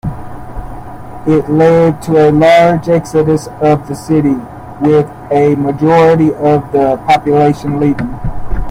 It 1.27 1.47
led 1.47 2.01
to 2.01 2.27
a 2.27 2.31
large 2.31 2.89
exodus 2.89 3.47
of 3.61 3.87
the 3.87 3.93
city, 3.93 4.33
with 4.81 5.05
a 5.29 5.53
majority 5.55 6.29
of 6.33 6.71
the 6.71 6.97
population 7.05 7.79
leaving. 7.79 8.19